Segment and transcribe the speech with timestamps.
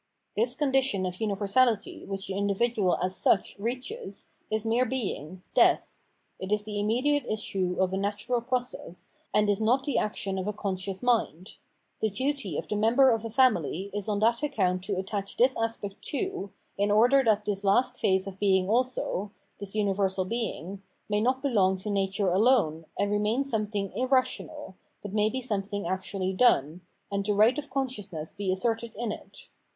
[0.35, 5.99] This condition of universality, which the individual as such reaches, is mere being, death;
[6.39, 10.47] it is the immediate issue of a natural process, and is not the action of
[10.47, 11.53] a conscious mind.
[11.99, 15.55] The duty of the member of a family is on that account to attach this
[15.55, 16.49] aspect too,
[16.79, 19.29] in order that this last phase of being also,
[19.59, 20.79] (this universal beiug),
[21.09, 26.33] may not belong to nature alone, and remain something irrational, but may be something actually
[26.33, 26.81] done,
[27.11, 29.47] and the right of consciousness be asserted in it.